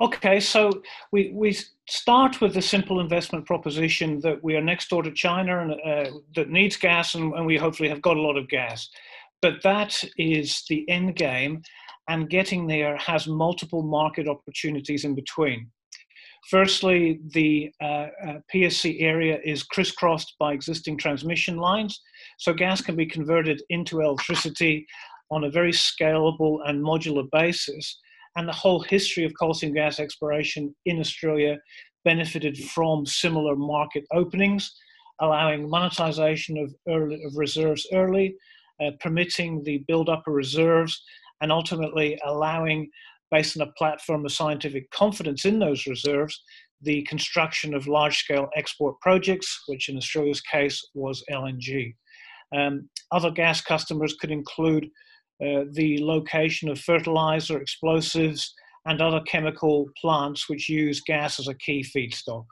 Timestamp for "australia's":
49.96-50.40